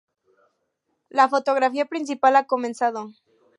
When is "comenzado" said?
2.47-3.11